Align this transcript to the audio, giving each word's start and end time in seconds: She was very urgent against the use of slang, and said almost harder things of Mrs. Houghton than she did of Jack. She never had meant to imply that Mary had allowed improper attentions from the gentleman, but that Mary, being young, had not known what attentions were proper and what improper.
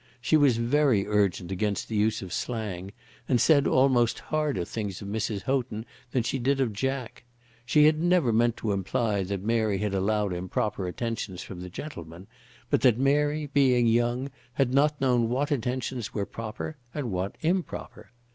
She 0.19 0.35
was 0.35 0.57
very 0.57 1.05
urgent 1.05 1.51
against 1.51 1.87
the 1.87 1.95
use 1.95 2.23
of 2.23 2.33
slang, 2.33 2.91
and 3.29 3.39
said 3.39 3.67
almost 3.67 4.17
harder 4.17 4.65
things 4.65 4.99
of 4.99 5.07
Mrs. 5.07 5.43
Houghton 5.43 5.85
than 6.09 6.23
she 6.23 6.39
did 6.39 6.59
of 6.59 6.73
Jack. 6.73 7.23
She 7.67 7.83
never 7.91 8.29
had 8.29 8.35
meant 8.35 8.57
to 8.57 8.71
imply 8.71 9.21
that 9.21 9.43
Mary 9.43 9.77
had 9.77 9.93
allowed 9.93 10.33
improper 10.33 10.87
attentions 10.87 11.43
from 11.43 11.61
the 11.61 11.69
gentleman, 11.69 12.25
but 12.71 12.81
that 12.81 12.97
Mary, 12.97 13.45
being 13.53 13.85
young, 13.85 14.31
had 14.53 14.73
not 14.73 14.99
known 14.99 15.29
what 15.29 15.51
attentions 15.51 16.15
were 16.15 16.25
proper 16.25 16.77
and 16.95 17.11
what 17.11 17.35
improper. 17.41 18.09